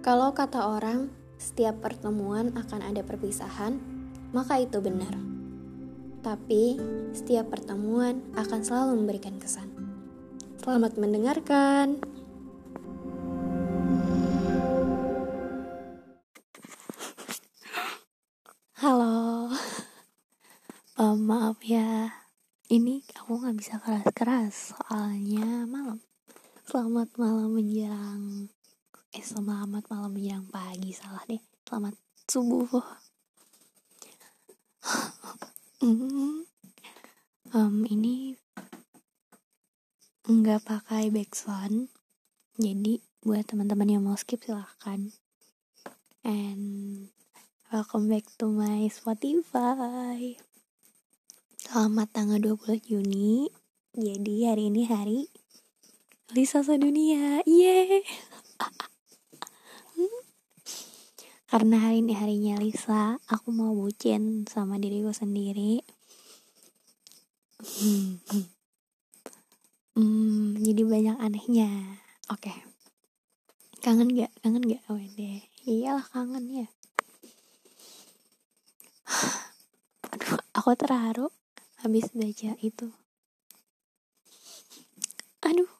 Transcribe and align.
Kalau 0.00 0.32
kata 0.32 0.64
orang, 0.64 1.12
setiap 1.36 1.84
pertemuan 1.84 2.56
akan 2.56 2.80
ada 2.80 3.04
perpisahan, 3.04 3.76
maka 4.32 4.56
itu 4.56 4.80
benar. 4.80 5.12
Tapi, 6.24 6.80
setiap 7.12 7.52
pertemuan 7.52 8.24
akan 8.32 8.64
selalu 8.64 8.96
memberikan 8.96 9.36
kesan. 9.36 9.68
Selamat 10.56 10.96
mendengarkan. 10.96 12.00
Halo, 18.80 19.52
um, 20.96 21.18
maaf 21.28 21.60
ya, 21.60 22.24
ini 22.72 23.04
aku 23.20 23.36
nggak 23.36 23.56
bisa 23.60 23.76
keras-keras 23.84 24.72
soalnya 24.72 25.68
malam. 25.68 26.00
Selamat 26.64 27.12
malam 27.20 27.52
menjelang 27.52 28.48
eh 29.10 29.26
selamat 29.26 29.90
malam 29.90 30.14
menjelang 30.14 30.46
pagi. 30.54 30.94
Salah 30.94 31.26
deh. 31.26 31.42
Selamat 31.66 31.94
subuh. 32.30 32.70
Um, 37.50 37.82
ini 37.82 38.38
nggak 40.22 40.62
pakai 40.62 41.10
backsound 41.10 41.90
jadi 42.54 43.02
buat 43.26 43.42
teman-teman 43.50 43.98
yang 43.98 44.06
mau 44.06 44.14
skip 44.14 44.38
silahkan. 44.38 45.10
And 46.22 47.10
welcome 47.74 48.06
back 48.06 48.30
to 48.38 48.46
my 48.46 48.86
Spotify. 48.86 50.38
Selamat 51.58 52.14
tanggal 52.14 52.38
20 52.38 52.86
Juni. 52.86 53.50
Jadi 53.98 54.46
hari 54.46 54.70
ini 54.70 54.86
hari 54.86 55.26
Lisa 56.30 56.62
sedunia 56.62 57.42
yeay 57.42 58.06
karena 61.50 61.82
hari 61.82 61.98
ini 61.98 62.14
harinya 62.14 62.54
Lisa 62.62 63.18
aku 63.26 63.50
mau 63.50 63.74
bucin 63.74 64.46
sama 64.46 64.78
diriku 64.78 65.10
sendiri. 65.10 65.82
Hmm, 67.58 68.22
hmm 69.98 70.62
jadi 70.62 70.82
banyak 70.86 71.16
anehnya. 71.18 71.98
Oke. 72.30 72.54
Okay. 72.54 72.58
kangen 73.82 74.14
gak 74.14 74.30
kangen 74.46 74.62
gak 74.62 74.86
wede. 74.94 75.50
Iyalah 75.66 76.06
kangen 76.14 76.46
ya. 76.46 76.66
Aduh 80.14 80.38
aku 80.54 80.70
terharu 80.78 81.34
habis 81.82 82.14
baca 82.14 82.54
itu. 82.62 82.94
Aduh 85.42 85.70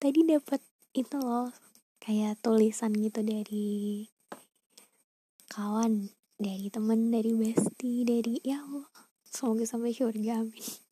tadi 0.00 0.24
dapat 0.24 0.64
itu 0.96 1.20
loh 1.20 1.52
kayak 2.00 2.40
tulisan 2.40 2.96
gitu 2.96 3.20
dari 3.20 4.08
kawan 5.56 6.12
dari 6.36 6.68
temen 6.68 7.08
dari 7.08 7.32
bestie 7.32 8.04
dari 8.04 8.36
ya 8.44 8.60
Allah 8.60 8.92
semoga 9.24 9.64
sampai 9.64 9.96
surga 9.96 10.44
amin 10.44 10.84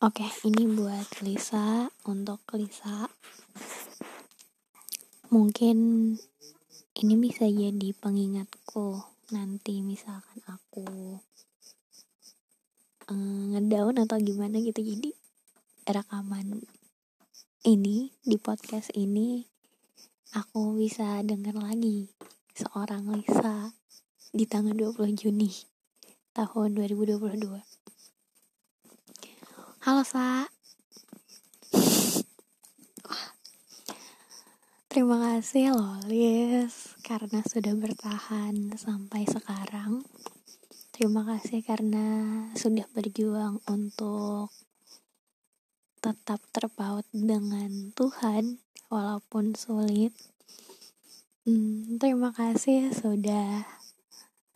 Oke, 0.00 0.24
ini 0.48 0.64
buat 0.64 1.04
Lisa 1.20 1.92
untuk 2.08 2.40
Lisa. 2.56 3.04
Mungkin 5.28 5.76
ini 6.96 7.14
bisa 7.20 7.44
jadi 7.44 7.92
pengingatku 8.00 8.96
nanti 9.28 9.84
misalkan 9.84 10.40
aku 10.48 11.20
uh, 13.12 13.44
ngedown 13.52 14.00
atau 14.00 14.16
gimana 14.24 14.56
gitu. 14.64 14.80
Jadi 14.80 15.12
rekaman 15.84 16.64
ini 17.68 18.08
di 18.24 18.40
podcast 18.40 18.96
ini 18.96 19.44
aku 20.30 20.78
bisa 20.78 21.18
dengar 21.26 21.58
lagi 21.58 22.06
seorang 22.54 23.02
Lisa 23.10 23.74
di 24.30 24.46
tanggal 24.46 24.78
20 24.78 25.18
Juni 25.18 25.50
tahun 26.30 26.78
2022. 26.78 27.18
Halo 29.82 30.02
Sa. 30.06 30.46
Terima 34.90 35.18
kasih 35.18 35.74
loh 35.74 35.98
Lis 36.06 36.94
karena 37.02 37.42
sudah 37.42 37.74
bertahan 37.74 38.74
sampai 38.78 39.26
sekarang. 39.26 40.06
Terima 40.94 41.26
kasih 41.26 41.66
karena 41.66 42.06
sudah 42.54 42.86
berjuang 42.94 43.58
untuk 43.66 44.54
tetap 46.00 46.40
terpaut 46.50 47.04
dengan 47.12 47.92
Tuhan 47.92 48.58
walaupun 48.88 49.52
sulit. 49.52 50.16
Hmm, 51.44 52.00
terima 52.00 52.32
kasih 52.32 52.92
sudah 52.92 53.68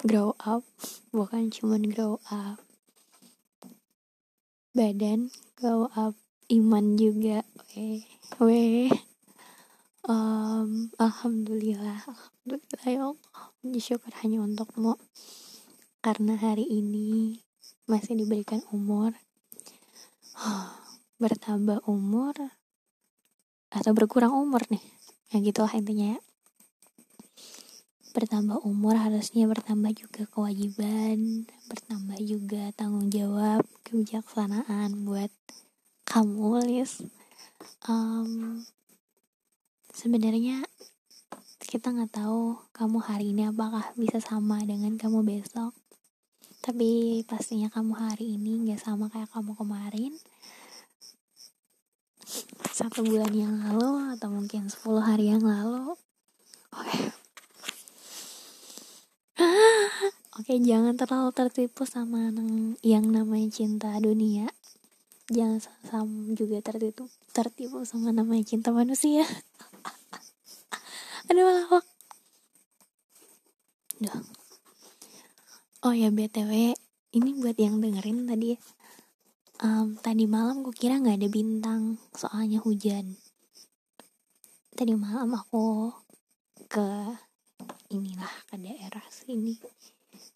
grow 0.00 0.32
up, 0.40 0.64
bukan 1.12 1.52
cuma 1.52 1.76
grow 1.80 2.20
up 2.32 2.60
badan, 4.74 5.30
grow 5.54 5.86
up 5.94 6.18
iman 6.50 6.98
juga. 6.98 7.46
Weh, 7.78 8.02
weh. 8.42 8.90
Um, 10.04 10.90
alhamdulillah, 10.98 12.04
alhamdulillah 12.04 12.84
ya 12.84 13.00
Allah. 13.14 13.44
Syukur 13.80 14.12
hanya 14.20 14.44
untukmu 14.44 15.00
karena 16.04 16.36
hari 16.36 16.68
ini 16.68 17.40
masih 17.88 18.12
diberikan 18.12 18.60
umur 18.68 19.16
bertambah 21.24 21.80
umur 21.88 22.36
atau 23.72 23.96
berkurang 23.96 24.36
umur 24.36 24.60
nih. 24.68 24.84
Ya 25.32 25.40
gitulah 25.40 25.72
intinya 25.72 26.20
ya. 26.20 26.20
Bertambah 28.12 28.60
umur 28.60 29.00
harusnya 29.00 29.48
bertambah 29.48 29.96
juga 29.96 30.28
kewajiban 30.28 31.48
bertambah 31.64 32.20
juga 32.20 32.70
tanggung 32.76 33.08
jawab 33.08 33.64
kebijaksanaan 33.88 35.08
buat 35.08 35.32
kamu 36.04 36.60
Lis 36.68 37.00
um, 37.88 38.60
sebenarnya 39.90 40.60
kita 41.64 41.90
nggak 41.90 42.20
tahu 42.20 42.60
kamu 42.76 42.98
hari 43.00 43.32
ini 43.32 43.48
apakah 43.48 43.96
bisa 43.96 44.20
sama 44.20 44.60
dengan 44.62 44.94
kamu 45.00 45.24
besok. 45.24 45.72
Tapi 46.60 47.20
pastinya 47.26 47.72
kamu 47.72 47.92
hari 47.96 48.36
ini 48.36 48.68
nggak 48.68 48.80
sama 48.84 49.08
kayak 49.08 49.32
kamu 49.32 49.56
kemarin 49.56 50.12
satu 52.74 53.06
bulan 53.06 53.30
yang 53.30 53.54
lalu 53.62 54.18
atau 54.18 54.34
mungkin 54.34 54.66
10 54.66 54.82
hari 54.98 55.30
yang 55.30 55.46
lalu. 55.46 55.94
Oke. 56.74 56.90
Okay. 56.90 57.06
oke 60.34 60.42
okay, 60.42 60.58
jangan 60.58 60.98
terlalu 60.98 61.30
tertipu 61.30 61.86
sama 61.86 62.34
yang 62.82 63.06
namanya 63.14 63.46
cinta 63.54 63.94
dunia. 64.02 64.50
Jangan 65.30 65.62
sama 65.86 66.34
juga 66.34 66.58
tertipu 66.66 67.06
tertipu 67.30 67.86
sama 67.86 68.10
namanya 68.10 68.42
cinta 68.42 68.74
manusia. 68.74 69.22
Ada 71.30 71.40
malah 71.46 71.78
Duh. 74.02 74.26
oh 75.86 75.94
ya 75.94 76.10
btw 76.10 76.74
ini 77.14 77.30
buat 77.38 77.54
yang 77.54 77.78
dengerin 77.78 78.26
tadi 78.26 78.58
ya 78.58 78.58
um, 79.64 79.96
tadi 79.96 80.28
malam 80.28 80.60
gue 80.60 80.76
kira 80.76 81.00
nggak 81.00 81.24
ada 81.24 81.28
bintang 81.32 81.96
soalnya 82.12 82.60
hujan. 82.60 83.16
Tadi 84.76 84.92
malam 84.92 85.32
aku 85.32 85.88
ke 86.68 86.88
inilah 87.88 88.34
ke 88.52 88.60
daerah 88.60 89.06
sini. 89.08 89.56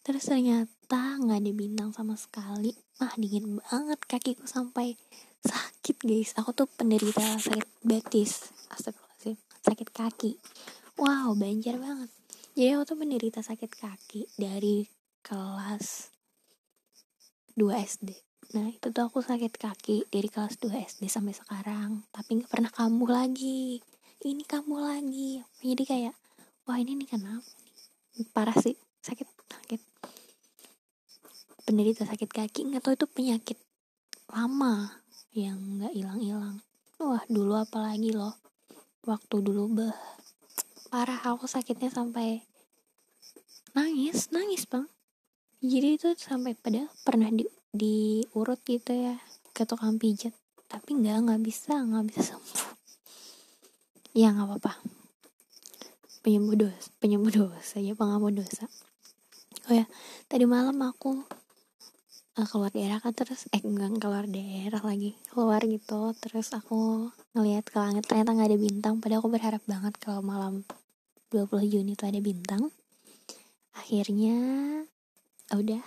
Terus 0.01 0.25
ternyata 0.25 1.21
nggak 1.21 1.39
ada 1.45 1.53
bintang 1.53 1.91
sama 1.93 2.17
sekali. 2.17 2.73
Ah 3.05 3.13
dingin 3.21 3.61
banget 3.61 4.01
kakiku 4.09 4.49
sampai 4.49 4.97
sakit 5.45 6.01
guys. 6.01 6.33
Aku 6.41 6.57
tuh 6.57 6.65
penderita 6.65 7.21
sakit 7.37 7.85
betis. 7.85 8.49
Astagfirullahaladzim 8.73 9.37
sakit 9.61 9.89
kaki. 9.93 10.33
Wow 10.97 11.37
banjir 11.37 11.77
banget. 11.77 12.09
Jadi 12.57 12.75
aku 12.75 12.85
tuh 12.89 12.99
penderita 12.99 13.41
sakit 13.45 13.71
kaki 13.71 14.35
dari 14.35 14.89
kelas 15.23 16.11
2 17.55 17.71
SD 17.75 18.28
Nah 18.57 18.65
itu 18.73 18.89
tuh 18.89 19.05
aku 19.05 19.21
sakit 19.21 19.61
kaki 19.61 20.09
dari 20.09 20.33
kelas 20.33 20.57
2 20.57 20.73
SD 20.73 21.05
sampai 21.13 21.37
sekarang 21.37 22.01
Tapi 22.09 22.41
gak 22.41 22.49
pernah 22.49 22.73
kambuh 22.73 23.13
lagi. 23.13 23.85
Ini 24.25 24.41
kambuh 24.49 24.89
lagi. 24.89 25.45
Jadi 25.61 25.85
kayak 25.85 26.15
Wah 26.65 26.81
ini 26.81 26.97
nih 26.97 27.09
kenapa 27.13 27.45
Parah 28.33 28.57
sih 28.57 28.73
Sakit 29.05 29.29
sakit. 29.53 29.81
Penderita 31.69 32.09
sakit 32.09 32.31
kaki 32.33 32.73
Gak 32.73 32.89
tau 32.89 32.97
itu 32.97 33.05
penyakit 33.05 33.61
Lama 34.33 34.97
Yang 35.37 35.85
gak 35.85 35.93
hilang-hilang. 35.93 36.57
Wah 37.05 37.21
dulu 37.29 37.53
apalagi 37.53 38.17
loh 38.17 38.33
Waktu 39.05 39.45
dulu 39.45 39.77
beh 39.77 39.97
Parah 40.89 41.21
aku 41.21 41.45
sakitnya 41.45 41.93
sampai 41.93 42.41
Nangis 43.77 44.33
Nangis 44.33 44.65
bang 44.65 44.89
Jadi 45.59 45.99
itu 45.99 46.15
sampai 46.15 46.55
pada 46.55 46.87
pernah 47.03 47.27
di 47.35 47.43
diurut 47.75 48.63
gitu 48.63 48.95
ya 48.95 49.19
ke 49.51 49.67
tukang 49.67 49.99
pijat. 49.99 50.31
Tapi 50.71 51.03
nggak 51.03 51.19
nggak 51.27 51.41
bisa 51.43 51.83
nggak 51.83 52.05
bisa 52.15 52.21
sembuh. 52.31 52.79
Ya 54.15 54.31
nggak 54.31 54.47
apa-apa. 54.55 54.79
Penyembuh 56.23 56.55
dosa 56.55 56.89
penyembuh 57.03 57.35
dosa 57.35 57.83
ya 57.83 57.99
pengampun 57.99 58.39
dosa. 58.39 58.71
Oh 59.67 59.75
ya 59.75 59.83
tadi 60.31 60.47
malam 60.47 60.79
aku 60.79 61.27
uh, 62.39 62.47
keluar 62.47 62.71
daerah 62.71 63.03
kan 63.03 63.11
terus 63.11 63.51
eh 63.51 63.59
enggak 63.59 63.99
keluar 63.99 64.31
daerah 64.31 64.83
lagi. 64.87 65.19
Keluar 65.27 65.59
gitu 65.67 66.15
terus 66.23 66.55
aku 66.55 67.11
ngelihat 67.35 67.67
ke 67.67 67.83
langit 67.83 68.07
ternyata 68.07 68.31
nggak 68.31 68.49
ada 68.55 68.59
bintang. 68.63 68.95
Padahal 69.03 69.27
aku 69.27 69.31
berharap 69.35 69.63
banget 69.67 69.99
kalau 69.99 70.23
malam 70.23 70.63
20 71.35 71.67
Juni 71.67 71.99
itu 71.99 72.07
ada 72.07 72.23
bintang. 72.23 72.71
Akhirnya 73.75 74.39
udah. 75.57 75.81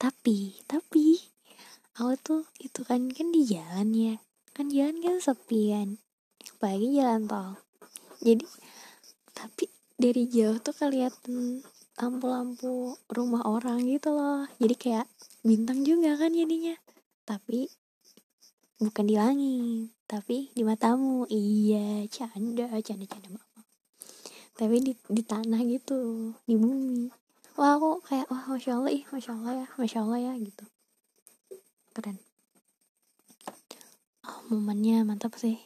Tapi 0.00 0.64
tapi 0.64 1.20
aku 1.96 2.12
tuh 2.20 2.42
itu 2.60 2.80
kan 2.84 3.08
kan 3.12 3.28
di 3.28 3.44
jalan 3.44 3.92
ya. 3.92 4.14
Kan 4.56 4.72
jalan 4.72 5.00
kan 5.04 5.16
sepian. 5.20 6.00
Apalagi 6.56 6.96
jalan 6.96 7.28
tol. 7.28 7.60
Jadi 8.24 8.44
tapi 9.36 9.68
dari 10.00 10.24
jauh 10.28 10.56
tuh 10.60 10.72
kelihatan 10.72 11.60
lampu-lampu 11.96 12.96
rumah 13.12 13.44
orang 13.44 13.84
gitu 13.84 14.16
loh. 14.16 14.48
Jadi 14.56 14.74
kayak 14.76 15.06
bintang 15.44 15.84
juga 15.84 16.16
kan 16.16 16.32
jadinya. 16.32 16.76
Tapi 17.28 17.68
bukan 18.80 19.04
di 19.04 19.16
langit 19.16 19.92
tapi 20.08 20.48
di 20.56 20.62
matamu. 20.64 21.28
Iya 21.28 22.08
canda 22.08 22.68
canda 22.80 23.04
canda 23.04 23.28
mama. 23.28 23.62
Tapi 24.56 24.80
di 24.80 24.92
di 25.12 25.20
tanah 25.20 25.60
gitu 25.68 26.32
di 26.48 26.56
bumi 26.56 27.25
wah 27.56 27.80
aku 27.80 28.04
kayak 28.04 28.28
wah 28.28 28.44
masya 28.52 28.76
allah 28.76 28.92
ih 28.92 29.04
masya 29.08 29.32
allah 29.32 29.52
ya 29.64 29.66
masya 29.80 29.98
allah 30.04 30.18
ya 30.20 30.32
gitu. 30.36 30.64
Keren. 31.96 32.20
Oh, 34.28 34.38
momennya 34.52 35.00
mantap 35.08 35.32
sih. 35.40 35.56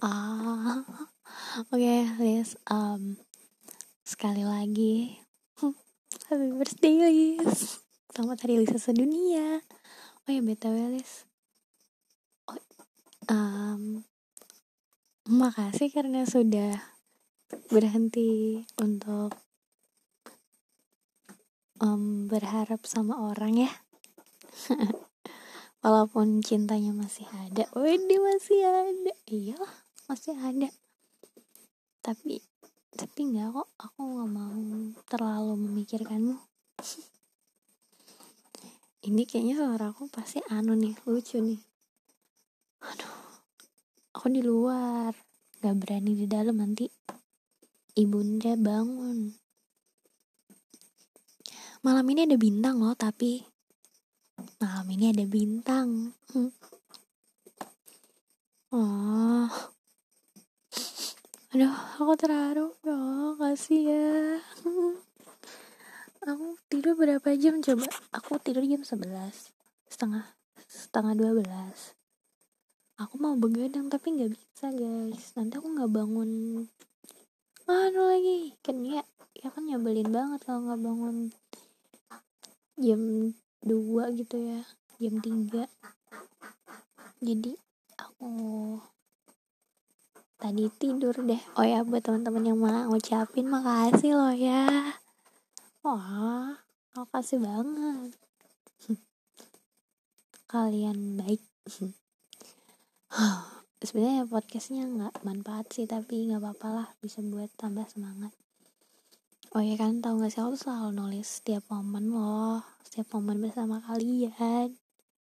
Ah 0.00 0.80
oke 1.68 1.76
okay, 1.76 2.08
Liz 2.16 2.56
um, 2.72 3.20
sekali 4.00 4.48
lagi. 4.48 5.20
Happy 6.32 6.48
birthday 6.56 6.96
Liz 7.04 7.84
selamat 8.16 8.48
hari 8.48 8.64
Lisa 8.64 8.80
sedunia. 8.80 9.60
Oh 10.24 10.30
ya 10.32 10.40
btw 10.40 10.96
Liz 10.96 11.28
oh, 12.48 12.56
um, 13.28 14.00
makasih 15.28 15.92
karena 15.92 16.24
sudah 16.24 16.80
berhenti 17.68 18.64
untuk 18.80 19.36
um, 21.80 22.28
berharap 22.28 22.84
sama 22.84 23.16
orang 23.18 23.66
ya. 23.66 23.72
Walaupun 25.82 26.44
cintanya 26.44 26.92
masih 26.92 27.24
ada. 27.32 27.64
Wede 27.72 28.20
masih 28.20 28.60
ada. 28.68 29.12
Iya 29.24 29.56
masih 30.06 30.36
ada. 30.36 30.68
Tapi 32.04 32.44
tapi 32.92 33.20
nggak 33.32 33.56
kok. 33.56 33.68
Aku 33.80 34.00
nggak 34.04 34.28
mau 34.28 34.60
terlalu 35.08 35.56
memikirkanmu. 35.56 36.36
Ini 39.08 39.24
kayaknya 39.24 39.56
suara 39.56 39.96
aku 39.96 40.12
pasti 40.12 40.44
anu 40.52 40.76
nih 40.76 40.92
lucu 41.08 41.40
nih. 41.40 41.64
Aduh 42.84 43.16
aku 44.12 44.28
di 44.28 44.44
luar. 44.44 45.16
Nggak 45.64 45.76
berani 45.80 46.12
di 46.12 46.28
dalam 46.28 46.60
nanti. 46.60 46.84
Ibunda 47.96 48.60
bangun 48.60 49.40
malam 51.80 52.04
ini 52.12 52.28
ada 52.28 52.36
bintang 52.36 52.76
loh 52.76 52.92
tapi 52.92 53.40
malam 54.60 54.84
ini 54.92 55.12
ada 55.12 55.24
bintang. 55.24 56.12
Hmm. 56.32 56.52
oh. 58.76 59.48
Aduh 61.50 61.76
aku 61.98 62.12
terharu 62.20 62.76
ya 62.84 62.98
kasih 63.40 63.82
ya. 63.88 64.12
Aku 66.20 66.52
tidur 66.68 67.00
berapa 67.00 67.32
jam? 67.40 67.64
Coba 67.64 67.88
aku 68.12 68.36
tidur 68.44 68.60
jam 68.68 68.84
11 68.84 69.08
setengah 69.88 70.36
setengah 70.68 71.16
12 71.16 71.96
aku 73.00 73.16
mau 73.16 73.32
begadang 73.40 73.88
tapi 73.88 74.20
nggak 74.20 74.36
bisa 74.36 74.68
guys. 74.68 75.32
Nanti 75.32 75.56
aku 75.56 75.72
nggak 75.72 75.88
bangun. 75.88 76.30
Anu 77.64 78.00
lagi. 78.04 78.52
Kan 78.60 78.84
ya 78.84 79.00
ya 79.32 79.48
kan 79.48 79.64
nyebelin 79.64 80.12
banget 80.12 80.44
kalau 80.44 80.68
nggak 80.68 80.80
bangun 80.84 81.32
jam 82.80 83.32
2 83.62 84.18
gitu 84.18 84.36
ya 84.40 84.60
jam 84.96 85.20
3 85.20 85.68
jadi 87.20 87.52
aku 88.00 88.32
tadi 90.40 90.72
tidur 90.80 91.12
deh. 91.20 91.36
Oh 91.60 91.66
ya 91.68 91.84
buat 91.84 92.00
teman-teman 92.00 92.48
yang 92.48 92.56
mau 92.56 92.88
ngucapin 92.88 93.44
makasih 93.44 94.16
loh 94.16 94.32
ya. 94.32 94.96
Wah 95.84 96.56
makasih 96.96 97.44
banget. 97.44 98.16
Kalian 100.52 101.20
baik. 101.20 101.44
Sebenarnya 103.84 104.24
podcastnya 104.24 104.88
nggak 104.88 105.20
manfaat 105.20 105.68
sih 105.76 105.84
tapi 105.84 106.32
nggak 106.32 106.40
apa-apa 106.40 106.68
lah 106.72 106.88
bisa 107.04 107.20
buat 107.20 107.52
tambah 107.60 107.84
semangat 107.88 108.32
oh 109.50 109.62
ya 109.62 109.74
kan 109.74 109.98
tahu 109.98 110.22
gak 110.22 110.30
sih 110.30 110.40
aku 110.42 110.54
tuh 110.54 110.60
selalu 110.66 110.90
nulis 110.94 111.26
setiap 111.26 111.66
momen 111.70 112.14
loh 112.14 112.62
setiap 112.90 113.14
momen 113.14 113.38
bersama 113.38 113.78
kalian. 113.86 114.74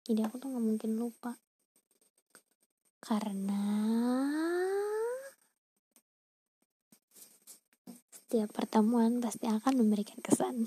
Jadi 0.02 0.20
aku 0.26 0.42
tuh 0.42 0.50
nggak 0.50 0.66
mungkin 0.66 0.98
lupa. 0.98 1.38
Karena 2.98 3.62
setiap 8.10 8.50
pertemuan 8.50 9.22
pasti 9.22 9.46
akan 9.46 9.78
memberikan 9.78 10.19
kesan. 10.19 10.66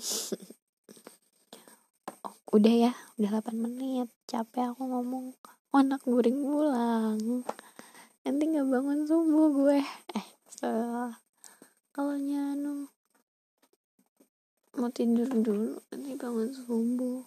Oh, 2.24 2.32
udah 2.56 2.74
ya 2.88 2.92
udah 3.20 3.44
8 3.44 3.60
menit. 3.60 4.08
Capek 4.24 4.72
aku 4.72 4.88
ngomong 4.88 5.36
oh, 5.44 5.76
anak 5.76 6.00
guring 6.00 6.40
pulang. 6.40 7.44
Nanti 8.24 8.42
nggak 8.56 8.72
bangun 8.72 9.04
subuh 9.04 9.52
gue 9.52 9.78
eh 10.16 10.26
kalau 11.92 12.16
nyanu 12.16 12.88
mau 14.76 14.85
tidur 14.96 15.28
dulu 15.28 15.76
nanti 15.92 16.16
bangun 16.16 16.48
subuh. 16.56 17.20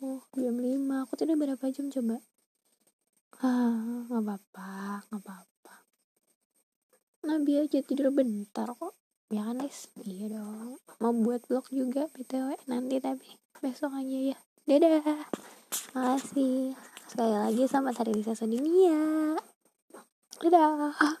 Oh, 0.00 0.24
jam 0.32 0.56
5 0.56 1.04
aku 1.04 1.12
tidur 1.20 1.36
berapa 1.36 1.60
jam 1.68 1.92
coba? 1.92 2.16
Ah 3.44 4.08
nggak 4.08 4.24
apa-apa 4.24 4.70
nggak 5.12 5.20
apa-apa. 5.20 5.74
Nabi 7.28 7.52
aja 7.60 7.84
tidur 7.84 8.08
bentar 8.08 8.72
kok. 8.72 8.96
Ya 9.28 9.44
kan 9.52 9.60
guys 9.60 9.92
iya 10.08 10.32
dong. 10.32 10.80
Mau 11.04 11.12
buat 11.12 11.44
vlog 11.44 11.68
juga 11.68 12.08
btw 12.08 12.56
nanti 12.64 12.96
tapi 13.04 13.36
besok 13.60 13.92
aja 13.92 14.32
ya. 14.32 14.38
Dadah. 14.64 15.28
Makasih. 15.92 16.72
Sekali 17.04 17.36
lagi 17.36 17.64
sama 17.68 17.92
hari 17.92 18.16
Lisa 18.16 18.32
Sedunia 18.32 19.36
dadah 20.38 21.18